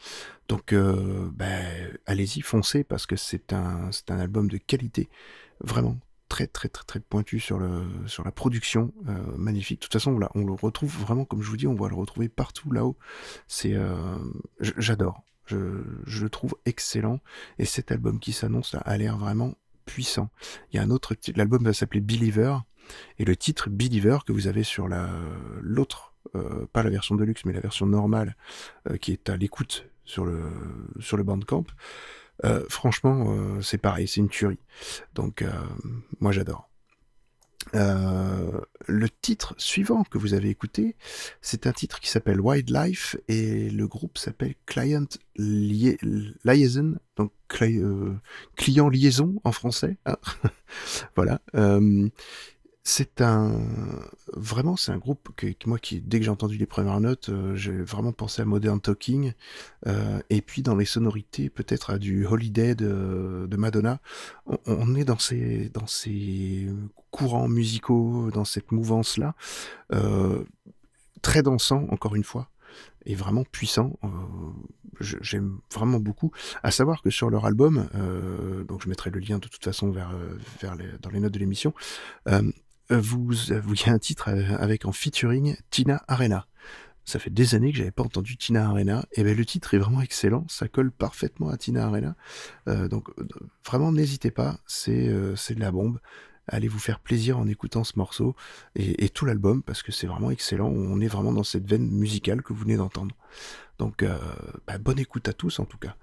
Donc, 0.47 0.73
euh, 0.73 1.29
ben, 1.33 1.63
allez-y, 2.05 2.41
foncez, 2.41 2.83
parce 2.83 3.05
que 3.05 3.15
c'est 3.15 3.53
un, 3.53 3.89
un 4.09 4.19
album 4.19 4.49
de 4.49 4.57
qualité, 4.57 5.09
vraiment 5.59 5.97
très 6.29 6.45
très 6.47 6.67
très 6.67 6.83
très 6.83 6.99
pointu 6.99 7.39
sur 7.39 7.57
le 7.57 7.83
sur 8.05 8.25
la 8.25 8.31
production 8.33 8.93
magnifique. 9.37 9.79
De 9.79 9.83
toute 9.85 9.93
façon 9.93 10.11
voilà, 10.11 10.29
on 10.35 10.43
le 10.43 10.51
retrouve 10.51 10.93
vraiment 10.97 11.23
comme 11.23 11.41
je 11.41 11.49
vous 11.49 11.55
dis 11.55 11.67
on 11.67 11.73
va 11.73 11.87
le 11.87 11.95
retrouver 11.95 12.27
partout 12.27 12.69
là-haut. 12.73 12.97
C'est 13.47 13.73
j'adore 14.59 15.23
je, 15.47 16.23
le 16.23 16.29
trouve 16.29 16.55
excellent. 16.65 17.19
Et 17.59 17.65
cet 17.65 17.91
album 17.91 18.19
qui 18.19 18.33
s'annonce 18.33 18.75
a 18.79 18.97
l'air 18.97 19.17
vraiment 19.17 19.55
puissant. 19.85 20.29
Il 20.71 20.77
y 20.77 20.79
a 20.79 20.83
un 20.83 20.89
autre 20.89 21.15
l'album 21.35 21.63
va 21.63 21.73
s'appeler 21.73 22.01
Believer. 22.01 22.57
Et 23.19 23.25
le 23.25 23.35
titre 23.35 23.69
Believer 23.69 24.19
que 24.25 24.31
vous 24.31 24.47
avez 24.47 24.63
sur 24.63 24.87
la 24.87 25.09
l'autre 25.61 26.13
euh, 26.35 26.65
pas 26.71 26.83
la 26.83 26.89
version 26.89 27.15
deluxe 27.15 27.45
mais 27.45 27.53
la 27.53 27.59
version 27.59 27.85
normale 27.85 28.35
euh, 28.89 28.97
qui 28.97 29.11
est 29.11 29.29
à 29.29 29.37
l'écoute 29.37 29.85
sur 30.03 30.25
le 30.25 30.41
sur 30.99 31.17
le 31.17 31.23
Bandcamp 31.23 31.65
euh, 32.45 32.63
franchement 32.69 33.61
c'est 33.61 33.77
pareil 33.77 34.07
c'est 34.07 34.21
une 34.21 34.29
tuerie. 34.29 34.59
Donc 35.15 35.43
moi 36.19 36.31
j'adore 36.31 36.66
euh, 37.75 38.61
le 38.87 39.09
titre 39.09 39.53
suivant 39.57 40.03
que 40.03 40.17
vous 40.17 40.33
avez 40.33 40.49
écouté, 40.49 40.95
c'est 41.41 41.67
un 41.67 41.73
titre 41.73 41.99
qui 41.99 42.09
s'appelle 42.09 42.39
Wildlife 42.41 43.17
et 43.27 43.69
le 43.69 43.87
groupe 43.87 44.17
s'appelle 44.17 44.55
Client 44.65 45.05
Lia- 45.37 45.97
Liaison, 46.43 46.95
donc 47.15 47.31
euh, 47.61 48.13
client 48.55 48.89
liaison 48.89 49.39
en 49.43 49.51
français. 49.51 49.97
hein. 50.05 50.17
voilà. 51.15 51.41
Euh, 51.55 52.09
c'est 52.87 53.19
un 53.21 53.51
vraiment 54.33 54.77
c'est 54.77 54.93
un 54.93 54.97
groupe 54.97 55.29
que, 55.35 55.47
moi 55.65 55.77
qui 55.77 55.99
dès 55.99 56.19
que 56.19 56.25
j'ai 56.25 56.31
entendu 56.31 56.57
les 56.57 56.65
premières 56.65 57.01
notes, 57.01 57.27
euh, 57.27 57.53
j'ai 57.53 57.73
vraiment 57.73 58.13
pensé 58.13 58.41
à 58.41 58.45
Modern 58.45 58.79
Talking 58.79 59.33
euh, 59.87 60.19
et 60.29 60.41
puis 60.41 60.61
dans 60.61 60.75
les 60.75 60.85
sonorités 60.85 61.49
peut-être 61.49 61.89
à 61.89 61.97
du 61.97 62.25
Holiday 62.25 62.75
de, 62.75 63.45
de 63.49 63.57
Madonna. 63.57 63.99
On, 64.65 64.95
est 64.95 65.03
dans 65.03 65.19
ces 65.19 65.69
dans 65.73 65.85
ces 65.85 66.69
courants 67.11 67.49
musicaux, 67.49 68.31
dans 68.31 68.45
cette 68.45 68.71
mouvance 68.71 69.17
là, 69.17 69.35
très 71.21 71.43
dansant 71.43 71.87
encore 71.89 72.15
une 72.15 72.23
fois 72.23 72.49
et 73.05 73.15
vraiment 73.15 73.43
puissant. 73.43 73.99
Euh, 74.03 74.07
J'aime 74.99 75.59
vraiment 75.73 75.99
beaucoup. 75.99 76.31
À 76.63 76.71
savoir 76.71 77.01
que 77.01 77.09
sur 77.09 77.29
leur 77.29 77.45
album, 77.45 77.87
euh, 77.95 78.63
donc 78.63 78.81
je 78.83 78.89
mettrai 78.89 79.09
le 79.09 79.19
lien 79.19 79.37
de 79.37 79.47
toute 79.47 79.63
façon 79.63 79.91
vers, 79.91 80.11
euh, 80.11 80.37
vers 80.61 80.75
dans 81.01 81.09
les 81.09 81.19
notes 81.19 81.33
de 81.33 81.39
l'émission, 81.39 81.73
euh, 82.27 82.41
euh, 82.41 82.51
vous, 82.89 83.25
vous 83.25 83.75
y 83.75 83.89
a 83.89 83.91
un 83.91 83.99
titre 83.99 84.29
euh, 84.29 84.57
avec 84.57 84.85
en 84.85 84.91
featuring 84.91 85.55
Tina 85.69 86.03
Arena. 86.07 86.47
Ça 87.07 87.19
fait 87.19 87.29
des 87.29 87.55
années 87.55 87.71
que 87.71 87.77
j'avais 87.77 87.91
pas 87.91 88.03
entendu 88.03 88.35
Tina 88.35 88.67
Arena. 88.67 89.05
Et 89.13 89.23
ben 89.23 89.35
le 89.35 89.45
titre 89.45 89.73
est 89.73 89.77
vraiment 89.77 90.01
excellent. 90.01 90.45
Ça 90.49 90.67
colle 90.67 90.91
parfaitement 90.91 91.47
à 91.47 91.55
Tina 91.55 91.85
Arena. 91.85 92.17
Euh, 92.67 92.89
donc 92.89 93.07
euh, 93.17 93.25
vraiment 93.65 93.93
n'hésitez 93.93 94.29
pas. 94.29 94.59
C'est 94.67 95.07
euh, 95.07 95.33
de 95.49 95.59
la 95.61 95.71
bombe. 95.71 95.99
Allez 96.49 96.67
vous 96.67 96.79
faire 96.79 96.99
plaisir 96.99 97.39
en 97.39 97.47
écoutant 97.47 97.85
ce 97.85 97.93
morceau 97.95 98.35
et, 98.75 99.07
tout 99.09 99.25
l'album 99.25 99.63
parce 99.63 99.83
que 99.83 99.93
c'est 99.93 100.07
vraiment 100.07 100.31
excellent. 100.31 100.67
On 100.67 100.99
est 100.99 101.07
vraiment 101.07 101.31
dans 101.31 101.43
cette 101.43 101.65
veine 101.65 101.89
musicale 101.89 102.41
que 102.41 102.51
vous 102.51 102.63
venez 102.63 102.75
d'entendre. 102.75 103.15
Donc 103.79 104.03
euh, 104.03 104.17
bah, 104.65 104.77
bonne 104.77 104.99
écoute 104.99 105.29
à 105.29 105.33
tous 105.33 105.59
en 105.59 105.65
tout 105.65 105.77
cas. 105.77 105.95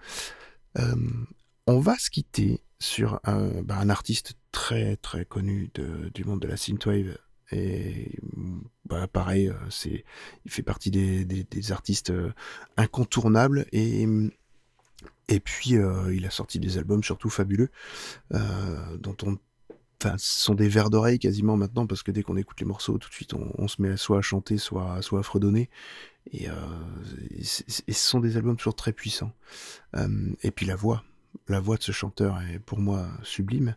On 1.66 1.80
va 1.80 1.96
se 1.98 2.10
quitter 2.10 2.60
sur 2.78 3.20
un, 3.24 3.62
bah, 3.62 3.78
artiste 3.88 4.34
très 4.52 4.96
très 4.96 5.24
connu 5.24 5.70
du 6.12 6.24
monde 6.24 6.40
de 6.40 6.48
la 6.48 6.56
synthwave 6.56 7.16
et 7.50 8.18
bah, 8.84 9.06
pareil, 9.06 9.48
euh, 9.48 9.54
c'est 9.70 10.04
il 10.44 10.50
fait 10.50 10.62
partie 10.62 10.90
des, 10.90 11.72
artistes 11.72 12.10
euh, 12.10 12.32
incontournables 12.76 13.66
et 13.72 14.06
et 15.28 15.40
puis 15.40 15.76
euh, 15.76 16.14
il 16.14 16.26
a 16.26 16.30
sorti 16.30 16.58
des 16.58 16.76
albums 16.78 17.02
surtout 17.02 17.30
fabuleux 17.30 17.70
dont 18.30 19.16
on 19.22 19.38
ce 20.02 20.42
sont 20.42 20.54
des 20.54 20.68
vers 20.68 20.90
d'oreille 20.90 21.18
quasiment 21.18 21.56
maintenant 21.56 21.86
parce 21.86 22.02
que 22.02 22.10
dès 22.10 22.22
qu'on 22.22 22.36
écoute 22.36 22.60
les 22.60 22.66
morceaux, 22.66 22.98
tout 22.98 23.08
de 23.08 23.14
suite 23.14 23.32
on, 23.32 23.68
se 23.68 23.80
met 23.80 23.96
soit 23.96 24.18
à 24.18 24.20
chanter, 24.20 24.58
soit, 24.58 25.00
soit 25.00 25.20
à 25.20 25.22
fredonner. 25.22 25.70
Et, 26.30 26.48
et 27.38 27.42
ce 27.42 27.72
sont 28.10 28.20
des 28.20 28.36
albums 28.36 28.58
toujours 28.58 28.76
très 28.76 28.92
puissants. 28.92 29.32
Et 30.42 30.50
puis 30.50 30.66
la 30.66 30.76
voix, 30.76 31.04
la 31.49 31.61
voix 31.61 31.76
de 31.76 31.82
ce 31.82 31.93
chanteur 31.93 32.41
est 32.43 32.59
pour 32.59 32.78
moi 32.78 33.07
sublime, 33.22 33.76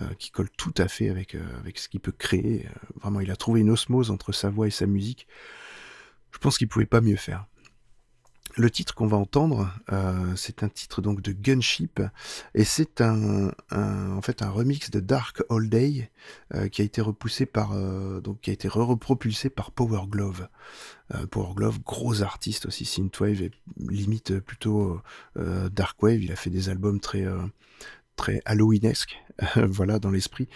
euh, 0.00 0.14
qui 0.18 0.30
colle 0.30 0.50
tout 0.50 0.74
à 0.78 0.88
fait 0.88 1.08
avec, 1.08 1.34
euh, 1.34 1.58
avec 1.60 1.78
ce 1.78 1.88
qu'il 1.88 2.00
peut 2.00 2.12
créer. 2.12 2.66
Euh, 2.66 3.00
vraiment, 3.00 3.20
il 3.20 3.30
a 3.30 3.36
trouvé 3.36 3.60
une 3.60 3.70
osmose 3.70 4.10
entre 4.10 4.32
sa 4.32 4.50
voix 4.50 4.66
et 4.66 4.70
sa 4.70 4.86
musique. 4.86 5.26
Je 6.32 6.38
pense 6.38 6.58
qu'il 6.58 6.68
pouvait 6.68 6.86
pas 6.86 7.00
mieux 7.00 7.16
faire. 7.16 7.46
Le 8.56 8.70
titre 8.70 8.94
qu'on 8.94 9.08
va 9.08 9.16
entendre, 9.16 9.68
euh, 9.92 10.36
c'est 10.36 10.62
un 10.62 10.68
titre 10.68 11.02
donc 11.02 11.20
de 11.22 11.32
Gunship 11.32 12.00
et 12.54 12.62
c'est 12.62 13.00
un, 13.00 13.50
en 13.72 14.22
fait 14.22 14.42
un 14.42 14.50
remix 14.50 14.90
de 14.90 15.00
Dark 15.00 15.42
All 15.50 15.68
Day 15.68 16.10
euh, 16.54 16.68
qui 16.68 16.82
a 16.82 16.84
été 16.84 17.00
repoussé 17.00 17.46
par 17.46 17.72
euh, 17.72 18.20
donc 18.20 18.42
qui 18.42 18.50
a 18.50 18.52
été 18.52 18.68
repropulsé 18.68 19.50
par 19.50 19.72
Power 19.72 20.02
Glove. 20.08 20.48
Power 21.30 21.54
Glove, 21.54 21.80
gros 21.84 22.22
artiste 22.22 22.66
aussi 22.66 22.84
synthwave 22.86 23.42
et 23.42 23.50
limite 23.76 24.38
plutôt 24.40 25.00
euh, 25.36 25.68
dark 25.68 26.02
wave. 26.02 26.22
Il 26.22 26.32
a 26.32 26.36
fait 26.36 26.50
des 26.50 26.70
albums 26.70 26.98
très 26.98 27.26
très 28.16 28.42
Halloweenesque, 28.44 29.16
voilà 29.56 29.98
dans 29.98 30.10
l'esprit. 30.10 30.48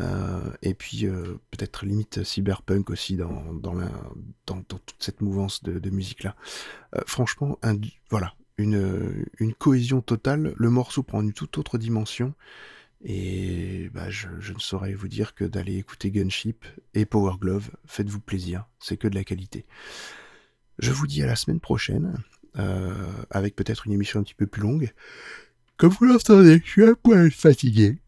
Euh, 0.00 0.50
et 0.62 0.74
puis 0.74 1.06
euh, 1.06 1.38
peut-être 1.50 1.86
limite 1.86 2.24
cyberpunk 2.24 2.90
aussi 2.90 3.16
dans 3.16 4.62
toute 4.68 4.94
cette 4.98 5.20
mouvance 5.20 5.62
de, 5.62 5.78
de 5.78 5.90
musique 5.90 6.22
là. 6.22 6.36
Euh, 6.94 7.00
franchement, 7.06 7.58
voilà, 8.10 8.34
une, 8.58 9.26
cohésion 9.58 10.00
totale. 10.00 10.54
Le 10.56 10.70
morceau 10.70 11.02
prend 11.02 11.22
une 11.22 11.32
toute 11.32 11.58
autre 11.58 11.78
dimension. 11.78 12.34
Et 13.04 13.90
bah, 13.92 14.08
je, 14.08 14.28
je 14.40 14.54
ne 14.54 14.58
saurais 14.58 14.94
vous 14.94 15.06
dire 15.06 15.34
que 15.34 15.44
d'aller 15.44 15.76
écouter 15.76 16.10
Gunship 16.10 16.64
et 16.94 17.04
Power 17.04 17.34
Glove, 17.38 17.70
faites-vous 17.84 18.20
plaisir, 18.20 18.66
c'est 18.80 18.96
que 18.96 19.06
de 19.06 19.14
la 19.14 19.22
qualité. 19.22 19.66
Je 20.78 20.92
vous 20.92 21.06
dis 21.06 21.22
à 21.22 21.26
la 21.26 21.36
semaine 21.36 21.60
prochaine, 21.60 22.16
euh, 22.58 23.12
avec 23.30 23.54
peut-être 23.54 23.86
une 23.86 23.92
émission 23.92 24.20
un 24.20 24.22
petit 24.22 24.34
peu 24.34 24.46
plus 24.46 24.62
longue. 24.62 24.92
Comme 25.76 25.90
vous 25.90 26.06
l'entendez, 26.06 26.62
je 26.64 26.70
suis 26.70 26.84
un 26.84 26.94
peu 26.94 27.28
fatigué. 27.28 27.98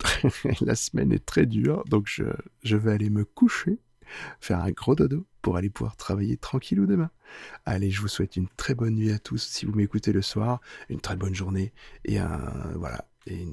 la 0.60 0.74
semaine 0.74 1.12
est 1.12 1.24
très 1.24 1.46
dure, 1.46 1.84
donc 1.84 2.06
je, 2.08 2.24
je 2.64 2.76
vais 2.76 2.90
aller 2.90 3.10
me 3.10 3.24
coucher, 3.24 3.78
faire 4.40 4.60
un 4.60 4.72
gros 4.72 4.96
dodo 4.96 5.24
pour 5.40 5.56
aller 5.56 5.70
pouvoir 5.70 5.96
travailler 5.96 6.36
tranquillou 6.36 6.86
demain. 6.86 7.10
Allez, 7.64 7.90
je 7.90 8.00
vous 8.00 8.08
souhaite 8.08 8.36
une 8.36 8.48
très 8.56 8.74
bonne 8.74 8.94
nuit 8.96 9.12
à 9.12 9.20
tous 9.20 9.40
si 9.40 9.66
vous 9.66 9.72
m'écoutez 9.72 10.12
le 10.12 10.22
soir, 10.22 10.60
une 10.88 11.00
très 11.00 11.14
bonne 11.16 11.34
journée 11.34 11.72
et 12.04 12.18
un 12.18 12.40
voilà 12.74 13.06
et 13.28 13.46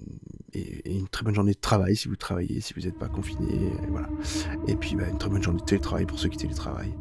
une, 0.85 1.07
très 1.07 1.23
bonne 1.23 1.35
journée 1.35 1.53
de 1.53 1.59
travail 1.59 1.95
si 1.95 2.07
vous 2.07 2.15
travaillez, 2.15 2.59
si 2.61 2.73
vous 2.73 2.81
n'êtes 2.81 2.97
pas 2.97 3.07
confiné, 3.07 3.71
voilà. 3.89 4.09
Et 4.67 4.75
puis 4.75 4.95
bah, 4.95 5.07
une 5.07 5.19
très 5.19 5.29
bonne 5.29 5.43
journée 5.43 5.59
de 5.59 5.65
télétravail 5.65 6.07
pour 6.07 6.17
ceux 6.17 6.29
qui 6.29 6.37
télétravaillent. 6.37 6.95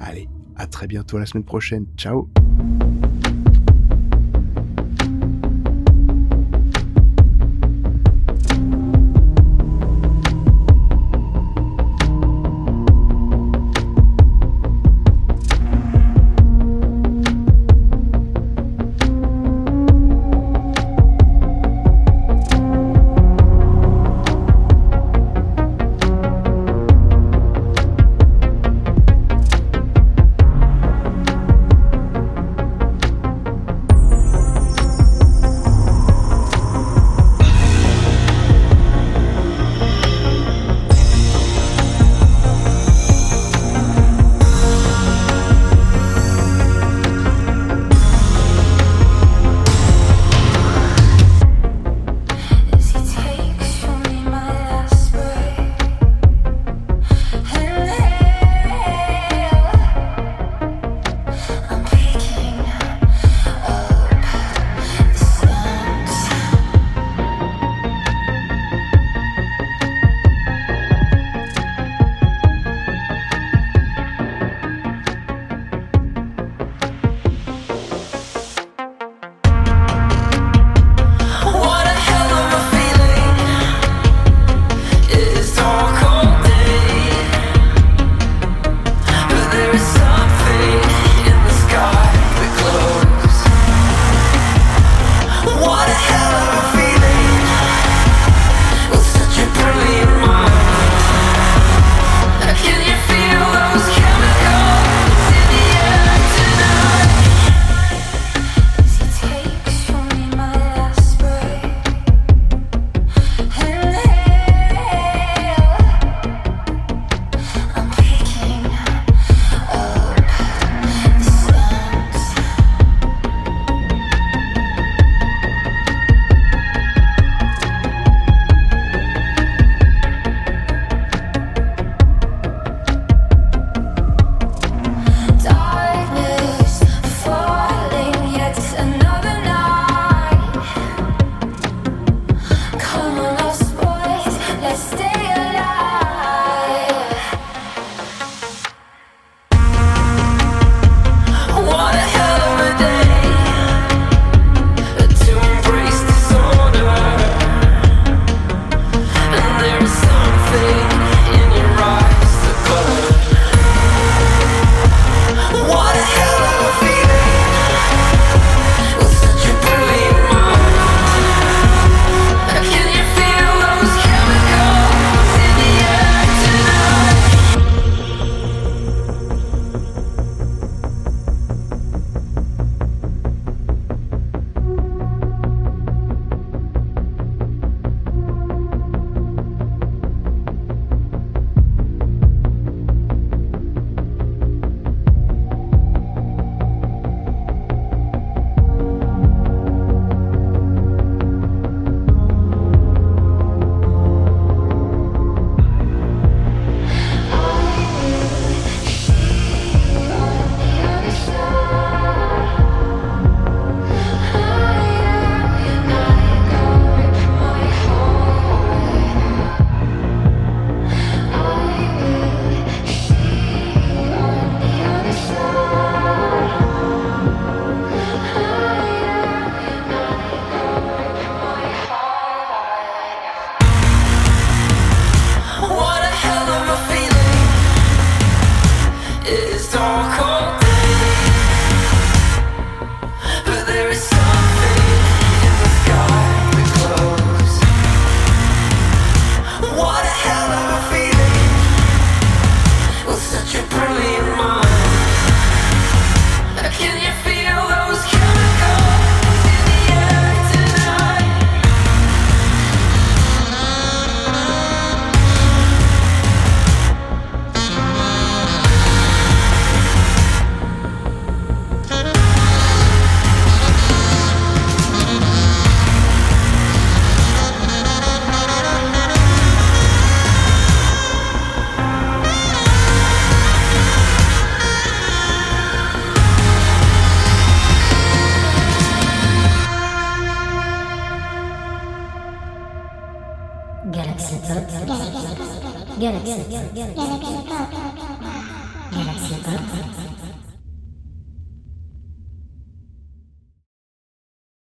Allez, 0.00 0.28
à 0.56 0.66
très 0.66 0.86
bientôt 0.86 1.18
la 1.18 1.26
semaine 1.26 1.44
prochaine. 1.44 1.86
Ciao. 1.98 2.30